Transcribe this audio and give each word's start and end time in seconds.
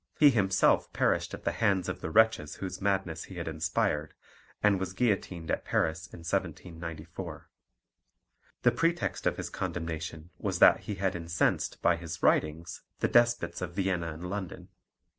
he 0.17 0.31
himself 0.31 0.91
perished 0.93 1.31
at 1.35 1.43
the 1.43 1.51
hands 1.51 1.87
of 1.87 2.01
the 2.01 2.09
wretches 2.09 2.55
whose 2.55 2.81
madness 2.81 3.25
he 3.25 3.35
had 3.35 3.47
inspired, 3.47 4.15
and 4.63 4.79
was 4.79 4.93
guillotined 4.93 5.51
at 5.51 5.63
Paris 5.63 6.07
in 6.07 6.21
1794. 6.21 7.47
The 8.63 8.71
pretext 8.71 9.27
of 9.27 9.37
his 9.37 9.51
condemnation 9.51 10.31
was 10.39 10.57
that 10.57 10.79
he 10.89 10.95
had 10.95 11.15
incensed 11.15 11.83
by 11.83 11.97
his 11.97 12.23
writings 12.23 12.81
the 12.99 13.07
despots 13.07 13.61
of 13.61 13.73
Vienna 13.75 14.11
and 14.11 14.27
London. 14.27 14.69